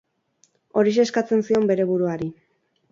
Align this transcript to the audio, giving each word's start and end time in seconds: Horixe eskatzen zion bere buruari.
Horixe 0.81 1.05
eskatzen 1.09 1.47
zion 1.51 1.71
bere 1.75 1.89
buruari. 1.93 2.35